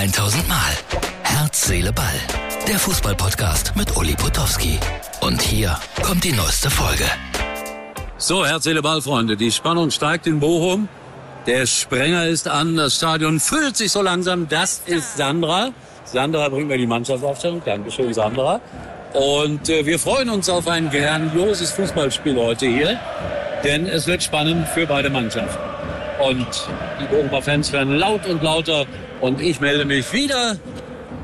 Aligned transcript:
1000 0.00 0.48
Mal. 0.48 0.72
Herz, 1.24 1.66
Seele, 1.66 1.92
Ball. 1.92 2.06
Der 2.66 2.78
Fußballpodcast 2.78 3.76
mit 3.76 3.94
Uli 3.98 4.14
Potowski. 4.14 4.78
Und 5.20 5.42
hier 5.42 5.78
kommt 6.02 6.24
die 6.24 6.32
neueste 6.32 6.70
Folge. 6.70 7.04
So, 8.16 8.46
Herz, 8.46 8.64
Seele, 8.64 8.80
Ball, 8.80 9.02
Freunde. 9.02 9.36
Die 9.36 9.52
Spannung 9.52 9.90
steigt 9.90 10.26
in 10.26 10.40
Bochum. 10.40 10.88
Der 11.46 11.66
Sprenger 11.66 12.24
ist 12.24 12.48
an. 12.48 12.76
Das 12.76 12.96
Stadion 12.96 13.40
füllt 13.40 13.76
sich 13.76 13.92
so 13.92 14.00
langsam. 14.00 14.48
Das 14.48 14.80
ist 14.86 15.18
Sandra. 15.18 15.68
Sandra 16.04 16.48
bringt 16.48 16.68
mir 16.68 16.78
die 16.78 16.86
Mannschaftsaufstellung. 16.86 17.60
Dankeschön, 17.62 18.14
Sandra. 18.14 18.58
Und 19.12 19.68
äh, 19.68 19.84
wir 19.84 19.98
freuen 19.98 20.30
uns 20.30 20.48
auf 20.48 20.66
ein 20.66 20.88
grandioses 20.88 21.72
Fußballspiel 21.72 22.36
heute 22.36 22.64
hier. 22.64 22.98
Denn 23.64 23.84
es 23.84 24.06
wird 24.06 24.22
spannend 24.22 24.66
für 24.68 24.86
beide 24.86 25.10
Mannschaften. 25.10 25.69
Und 26.20 26.68
die 27.00 27.06
Bochumer 27.06 27.42
Fans 27.42 27.72
werden 27.72 27.96
laut 27.96 28.26
und 28.26 28.42
lauter. 28.42 28.84
Und 29.20 29.40
ich 29.40 29.60
melde 29.60 29.84
mich 29.84 30.12
wieder, 30.12 30.56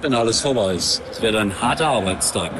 wenn 0.00 0.14
alles 0.14 0.40
vorbei 0.40 0.74
ist. 0.74 1.02
Es 1.10 1.20
wird 1.20 1.36
ein 1.36 1.60
harter 1.60 1.88
Arbeitstag. 1.88 2.50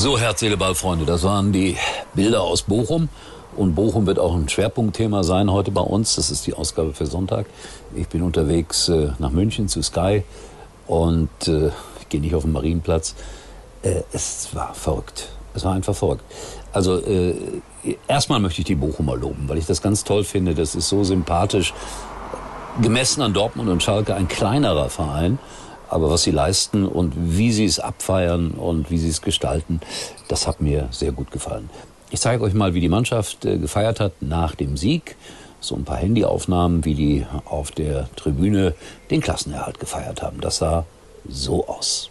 So, 0.00 0.16
Herz, 0.16 0.38
Seele, 0.38 0.56
Ball, 0.56 0.76
Freunde, 0.76 1.04
das 1.04 1.24
waren 1.24 1.50
die 1.50 1.76
Bilder 2.14 2.42
aus 2.42 2.62
Bochum. 2.62 3.08
Und 3.56 3.74
Bochum 3.74 4.06
wird 4.06 4.20
auch 4.20 4.32
ein 4.32 4.48
Schwerpunktthema 4.48 5.24
sein 5.24 5.50
heute 5.50 5.72
bei 5.72 5.80
uns. 5.80 6.14
Das 6.14 6.30
ist 6.30 6.46
die 6.46 6.54
Ausgabe 6.54 6.94
für 6.94 7.06
Sonntag. 7.06 7.46
Ich 7.96 8.06
bin 8.06 8.22
unterwegs 8.22 8.88
äh, 8.88 9.08
nach 9.18 9.32
München 9.32 9.66
zu 9.66 9.82
Sky 9.82 10.22
und 10.86 11.28
äh, 11.48 11.72
ich 11.98 12.08
gehe 12.08 12.20
nicht 12.20 12.36
auf 12.36 12.44
den 12.44 12.52
Marienplatz. 12.52 13.16
Äh, 13.82 14.02
es 14.12 14.50
war 14.52 14.72
verrückt. 14.72 15.30
Es 15.54 15.64
war 15.64 15.72
einfach 15.72 15.96
verrückt. 15.96 16.22
Also 16.72 17.04
äh, 17.04 17.34
erstmal 18.06 18.38
möchte 18.38 18.60
ich 18.60 18.66
die 18.66 18.76
Bochumer 18.76 19.16
loben, 19.16 19.48
weil 19.48 19.58
ich 19.58 19.66
das 19.66 19.82
ganz 19.82 20.04
toll 20.04 20.22
finde. 20.22 20.54
Das 20.54 20.76
ist 20.76 20.88
so 20.88 21.02
sympathisch. 21.02 21.74
Gemessen 22.80 23.20
an 23.20 23.32
Dortmund 23.32 23.68
und 23.68 23.82
Schalke 23.82 24.14
ein 24.14 24.28
kleinerer 24.28 24.90
Verein. 24.90 25.40
Aber 25.88 26.10
was 26.10 26.22
sie 26.22 26.30
leisten 26.30 26.86
und 26.86 27.14
wie 27.16 27.52
sie 27.52 27.64
es 27.64 27.80
abfeiern 27.80 28.52
und 28.52 28.90
wie 28.90 28.98
sie 28.98 29.08
es 29.08 29.22
gestalten, 29.22 29.80
das 30.28 30.46
hat 30.46 30.60
mir 30.60 30.88
sehr 30.90 31.12
gut 31.12 31.30
gefallen. 31.30 31.70
Ich 32.10 32.20
zeige 32.20 32.42
euch 32.44 32.54
mal, 32.54 32.74
wie 32.74 32.80
die 32.80 32.88
Mannschaft 32.88 33.44
äh, 33.44 33.58
gefeiert 33.58 34.00
hat 34.00 34.12
nach 34.20 34.54
dem 34.54 34.76
Sieg. 34.76 35.16
So 35.60 35.74
ein 35.74 35.84
paar 35.84 35.96
Handyaufnahmen, 35.96 36.84
wie 36.84 36.94
die 36.94 37.26
auf 37.44 37.70
der 37.70 38.08
Tribüne 38.14 38.74
den 39.10 39.20
Klassenerhalt 39.20 39.80
gefeiert 39.80 40.22
haben. 40.22 40.40
Das 40.40 40.58
sah 40.58 40.86
so 41.28 41.66
aus. 41.66 42.10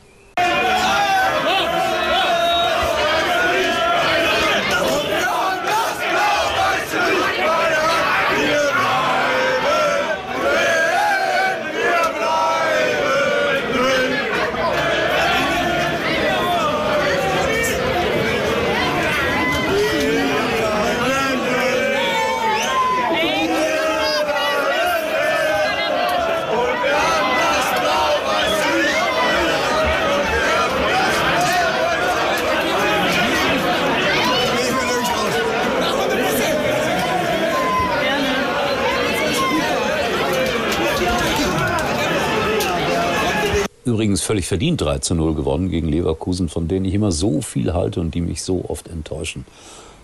Übrigens 43.87 44.21
völlig 44.21 44.47
verdient 44.47 44.81
3 44.81 44.99
zu 44.99 45.15
0 45.15 45.33
gewonnen 45.33 45.69
gegen 45.69 45.87
Leverkusen, 45.87 46.49
von 46.49 46.67
denen 46.67 46.83
ich 46.83 46.93
immer 46.93 47.13
so 47.13 47.41
viel 47.41 47.73
halte 47.73 48.01
und 48.01 48.13
die 48.13 48.19
mich 48.19 48.43
so 48.43 48.65
oft 48.67 48.89
enttäuschen. 48.89 49.45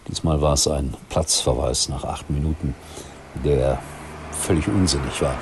Diesmal 0.07 0.41
war 0.41 0.53
es 0.53 0.69
ein 0.69 0.93
Platzverweis 1.09 1.89
nach 1.89 2.05
acht 2.05 2.29
Minuten, 2.29 2.75
der 3.43 3.81
völlig 4.31 4.69
unsinnig 4.69 5.21
war. 5.21 5.35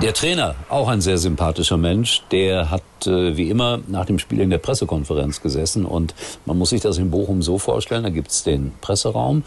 Der 0.00 0.14
Trainer, 0.14 0.54
auch 0.70 0.88
ein 0.88 1.02
sehr 1.02 1.18
sympathischer 1.18 1.76
Mensch, 1.76 2.22
der 2.30 2.70
hat 2.70 2.82
äh, 3.06 3.36
wie 3.36 3.50
immer 3.50 3.80
nach 3.86 4.06
dem 4.06 4.18
Spiel 4.18 4.40
in 4.40 4.48
der 4.48 4.56
Pressekonferenz 4.56 5.42
gesessen 5.42 5.84
und 5.84 6.14
man 6.46 6.56
muss 6.56 6.70
sich 6.70 6.80
das 6.80 6.96
in 6.96 7.10
Bochum 7.10 7.42
so 7.42 7.58
vorstellen, 7.58 8.04
da 8.04 8.08
gibt's 8.08 8.44
den 8.44 8.72
Presseraum 8.80 9.42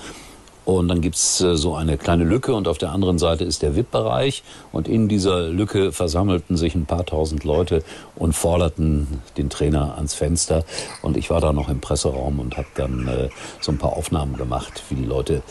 und 0.66 0.88
dann 0.88 1.02
gibt's 1.02 1.42
äh, 1.42 1.56
so 1.58 1.76
eine 1.76 1.98
kleine 1.98 2.24
Lücke 2.24 2.54
und 2.54 2.68
auf 2.68 2.78
der 2.78 2.92
anderen 2.92 3.18
Seite 3.18 3.44
ist 3.44 3.62
der 3.62 3.76
VIP-Bereich. 3.76 4.44
Und 4.72 4.88
in 4.88 5.10
dieser 5.10 5.50
Lücke 5.50 5.92
versammelten 5.92 6.56
sich 6.56 6.74
ein 6.76 6.86
paar 6.86 7.06
tausend 7.06 7.44
Leute 7.44 7.84
und 8.16 8.34
forderten 8.34 9.22
den 9.38 9.50
Trainer 9.50 9.96
ans 9.96 10.14
Fenster. 10.14 10.64
Und 11.02 11.18
ich 11.18 11.30
war 11.30 11.42
da 11.42 11.52
noch 11.52 11.68
im 11.70 11.82
Presseraum 11.82 12.40
und 12.40 12.56
habe 12.56 12.68
dann 12.76 13.08
äh, 13.08 13.30
so 13.60 13.72
ein 13.72 13.78
paar 13.78 13.94
Aufnahmen 13.94 14.38
gemacht, 14.38 14.84
wie 14.90 14.96
die 14.96 15.06
Leute 15.06 15.42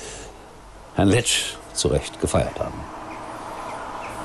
Herrn 0.94 1.08
Letsch 1.08 1.56
zu 1.74 1.88
Recht 1.88 2.20
gefeiert 2.20 2.58
haben. 2.58 2.80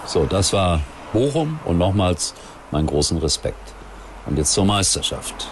So, 0.06 0.26
das 0.26 0.54
war 0.54 0.82
Bochum 1.12 1.60
und 1.66 1.78
nochmals 1.78 2.34
meinen 2.72 2.88
großen 2.88 3.18
Respekt. 3.18 3.74
Und 4.26 4.38
jetzt 4.38 4.54
zur 4.54 4.66
Meisterschaft, 4.66 5.48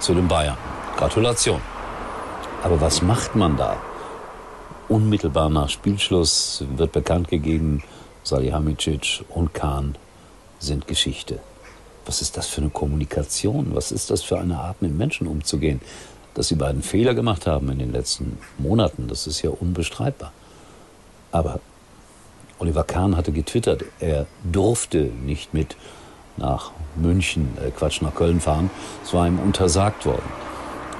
zu 0.00 0.14
den 0.14 0.28
Bayern. 0.28 0.56
Gratulation. 0.96 1.60
Aber 2.62 2.80
was 2.80 3.02
macht 3.02 3.36
man 3.36 3.56
da? 3.56 3.76
Unmittelbar 4.88 5.50
nach 5.50 5.68
Spielschluss 5.68 6.64
wird 6.76 6.92
bekannt 6.92 7.28
gegeben, 7.28 7.82
Salihamidzic 8.24 9.22
und 9.28 9.52
Kahn 9.52 9.96
sind 10.58 10.86
Geschichte. 10.86 11.40
Was 12.06 12.22
ist 12.22 12.38
das 12.38 12.46
für 12.46 12.62
eine 12.62 12.70
Kommunikation? 12.70 13.74
Was 13.74 13.92
ist 13.92 14.10
das 14.10 14.22
für 14.22 14.38
eine 14.38 14.58
Art, 14.58 14.80
mit 14.80 14.96
Menschen 14.96 15.26
umzugehen? 15.26 15.82
Dass 16.32 16.48
sie 16.48 16.54
beiden 16.54 16.82
Fehler 16.82 17.12
gemacht 17.12 17.46
haben 17.46 17.68
in 17.70 17.78
den 17.78 17.92
letzten 17.92 18.38
Monaten, 18.56 19.08
das 19.08 19.26
ist 19.26 19.42
ja 19.42 19.50
unbestreitbar. 19.50 20.32
Aber 21.32 21.60
Oliver 22.58 22.84
Kahn 22.84 23.14
hatte 23.14 23.32
getwittert, 23.32 23.84
er 24.00 24.26
durfte 24.50 25.02
nicht 25.02 25.52
mit 25.52 25.76
nach 26.38 26.70
München, 26.96 27.58
äh 27.62 27.70
Quatsch, 27.70 28.00
nach 28.00 28.14
Köln 28.14 28.40
fahren. 28.40 28.70
Es 29.04 29.12
war 29.12 29.26
ihm 29.26 29.38
untersagt 29.38 30.06
worden. 30.06 30.30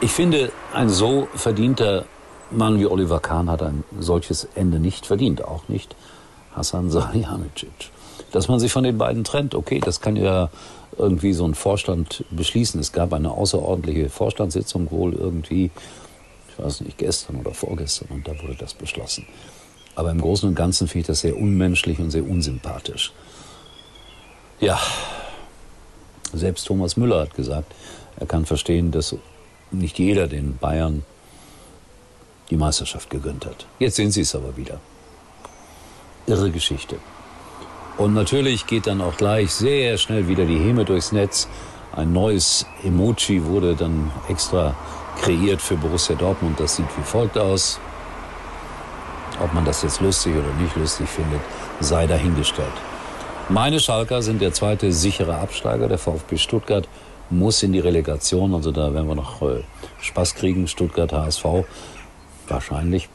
Ich 0.03 0.13
finde, 0.13 0.53
ein 0.75 0.91
so 0.91 1.27
verdienter 1.35 2.05
Mann 2.51 2.79
wie 2.79 2.87
Oliver 2.87 3.21
Kahn 3.21 3.51
hat 3.51 3.63
ein 3.63 3.85
solches 3.99 4.49
Ende 4.55 4.79
nicht 4.79 5.07
verdient, 5.07 5.45
auch 5.45 5.69
nicht 5.69 5.95
Hassan 6.55 6.91
Salihamidzic. 6.91 7.91
Dass 8.33 8.49
man 8.49 8.61
sich 8.61 8.73
von 8.73 8.85
den 8.85 8.99
beiden 8.99 9.25
trennt, 9.25 9.55
okay, 9.55 9.81
das 9.81 10.01
kann 10.01 10.17
ja 10.17 10.51
irgendwie 10.97 11.33
so 11.33 11.45
ein 11.45 11.55
Vorstand 11.55 12.25
beschließen. 12.31 12.81
Es 12.81 12.93
gab 12.93 13.13
eine 13.13 13.31
außerordentliche 13.31 14.11
Vorstandssitzung 14.11 14.91
wohl 14.91 15.15
irgendwie, 15.15 15.71
ich 16.51 16.65
weiß 16.65 16.81
nicht, 16.83 16.99
gestern 16.99 17.37
oder 17.37 17.55
vorgestern 17.55 18.09
und 18.11 18.27
da 18.27 18.33
wurde 18.43 18.57
das 18.57 18.75
beschlossen. 18.75 19.27
Aber 19.95 20.11
im 20.11 20.21
Großen 20.21 20.49
und 20.49 20.55
Ganzen 20.55 20.89
finde 20.89 21.01
ich 21.01 21.07
das 21.07 21.21
sehr 21.21 21.37
unmenschlich 21.37 21.99
und 21.99 22.11
sehr 22.11 22.29
unsympathisch. 22.29 23.13
Ja, 24.61 24.79
selbst 26.33 26.67
Thomas 26.67 26.97
Müller 26.97 27.21
hat 27.21 27.35
gesagt, 27.35 27.73
er 28.19 28.27
kann 28.27 28.45
verstehen, 28.45 28.91
dass 28.91 29.17
nicht 29.71 29.99
jeder 29.99 30.27
den 30.27 30.57
Bayern 30.57 31.05
die 32.51 32.57
Meisterschaft 32.57 33.11
gegönnt 33.11 33.47
hat. 33.47 33.67
Jetzt 33.79 33.97
sind 33.97 34.13
sie 34.13 34.23
es 34.23 34.35
aber 34.35 34.57
wieder. 34.57 34.81
Irre 36.27 36.51
Geschichte. 36.51 36.97
Und 37.97 38.15
natürlich 38.15 38.67
geht 38.67 38.87
dann 38.87 39.01
auch 39.01 39.17
gleich 39.17 39.53
sehr 39.53 39.99
schnell 39.99 40.29
wieder 40.29 40.45
die 40.45 40.59
Häme 40.59 40.85
durchs 40.85 41.13
Netz. 41.13 41.49
Ein 41.93 42.13
neues 42.13 42.65
Emoji 42.85 43.45
wurde 43.45 43.75
dann 43.75 44.11
extra 44.29 44.75
kreiert 45.21 45.61
für 45.61 45.77
Borussia 45.77 46.15
Dortmund. 46.15 46.61
Das 46.61 46.77
sieht 46.77 46.87
wie 46.97 47.03
folgt 47.03 47.37
aus. 47.37 47.81
Ob 49.43 49.53
man 49.53 49.65
das 49.65 49.83
jetzt 49.83 50.01
lustig 50.01 50.35
oder 50.35 50.53
nicht 50.63 50.77
lustig 50.77 51.09
findet, 51.09 51.41
sei 51.81 52.07
dahingestellt. 52.07 52.73
Meine 53.49 53.81
Schalker 53.81 54.23
sind 54.23 54.43
der 54.43 54.53
zweite 54.53 54.93
sichere 54.93 55.37
Absteiger. 55.37 55.89
Der 55.89 55.99
VfB 55.99 56.37
Stuttgart 56.37 56.89
muss 57.31 57.63
in 57.63 57.73
die 57.73 57.81
Relegation. 57.81 58.55
Also 58.55 58.73
da 58.73 58.93
werden 58.93 59.09
wir 59.09 59.15
noch 59.15 59.43
äh, 59.43 59.63
Spaß 60.03 60.35
kriegen. 60.35 60.69
Stuttgart 60.69 61.13
HSV 61.13 61.45
wahrscheinlich. 62.51 63.09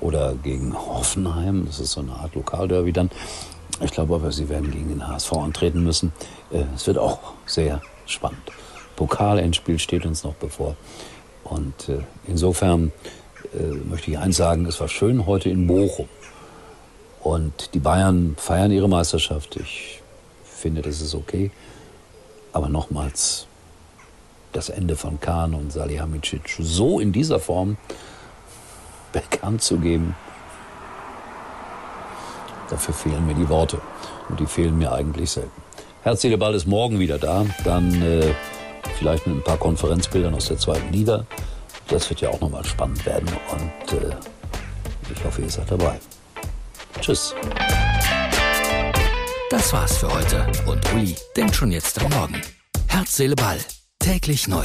Oder 0.00 0.34
gegen 0.34 0.74
Hoffenheim. 0.74 1.66
Das 1.66 1.80
ist 1.80 1.92
so 1.92 2.00
eine 2.00 2.12
Art 2.12 2.34
Lokalderby 2.34 2.92
dann. 2.92 3.10
Ich 3.80 3.90
glaube 3.90 4.14
aber, 4.14 4.30
sie 4.30 4.48
werden 4.48 4.70
gegen 4.70 4.88
den 4.88 5.06
HSV 5.06 5.32
antreten 5.32 5.82
müssen. 5.82 6.12
Äh, 6.52 6.64
es 6.74 6.86
wird 6.86 6.98
auch 6.98 7.34
sehr 7.46 7.80
spannend. 8.06 8.42
Pokalendspiel 8.96 9.78
steht 9.78 10.06
uns 10.06 10.24
noch 10.24 10.34
bevor. 10.34 10.76
Und 11.42 11.88
äh, 11.88 11.98
insofern 12.26 12.92
äh, 13.52 13.62
möchte 13.62 14.10
ich 14.10 14.18
eins 14.18 14.36
sagen, 14.36 14.66
es 14.66 14.80
war 14.80 14.88
schön 14.88 15.26
heute 15.26 15.50
in 15.50 15.66
Bochum. 15.66 16.08
Und 17.20 17.74
die 17.74 17.78
Bayern 17.78 18.36
feiern 18.38 18.70
ihre 18.70 18.88
Meisterschaft. 18.88 19.56
Ich 19.56 20.02
finde, 20.44 20.82
das 20.82 21.00
ist 21.00 21.14
okay. 21.14 21.50
Aber 22.52 22.68
nochmals, 22.68 23.46
das 24.52 24.68
Ende 24.68 24.96
von 24.96 25.20
Kahn 25.20 25.54
und 25.54 25.72
Salihamidzic 25.72 26.56
so 26.60 27.00
in 27.00 27.12
dieser 27.12 27.40
Form 27.40 27.76
bekannt 29.14 29.62
zu 29.62 29.78
geben, 29.78 30.14
dafür 32.68 32.94
fehlen 32.94 33.26
mir 33.26 33.34
die 33.34 33.48
Worte. 33.48 33.80
Und 34.28 34.40
die 34.40 34.46
fehlen 34.46 34.78
mir 34.78 34.92
eigentlich 34.92 35.30
selten. 35.30 35.62
Herzliche 36.02 36.38
Ball 36.38 36.54
ist 36.54 36.66
morgen 36.66 36.98
wieder 36.98 37.18
da. 37.18 37.44
Dann 37.64 38.02
äh, 38.02 38.34
vielleicht 38.98 39.26
mit 39.26 39.36
ein 39.36 39.42
paar 39.42 39.58
Konferenzbildern 39.58 40.34
aus 40.34 40.48
der 40.48 40.58
zweiten 40.58 40.92
Liga. 40.92 41.26
Das 41.88 42.08
wird 42.08 42.20
ja 42.20 42.30
auch 42.30 42.40
nochmal 42.40 42.64
spannend 42.64 43.04
werden. 43.04 43.28
Und 43.52 43.92
äh, 43.92 44.14
ich 45.14 45.24
hoffe, 45.24 45.42
ihr 45.42 45.50
seid 45.50 45.70
dabei. 45.70 45.98
Tschüss. 47.00 47.34
Das 49.50 49.72
war's 49.72 49.98
für 49.98 50.12
heute. 50.12 50.46
Und 50.66 50.80
Uli 50.94 51.16
denkt 51.36 51.54
schon 51.54 51.70
jetzt 51.70 52.02
am 52.02 52.10
Morgen. 52.10 52.40
Herz, 52.88 53.16
Seele, 53.16 53.36
Ball. 53.36 53.58
Täglich 53.98 54.48
neu. 54.48 54.64